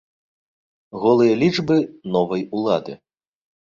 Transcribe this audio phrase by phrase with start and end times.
[1.05, 1.79] Голыя лічбы
[2.19, 3.01] новай улады.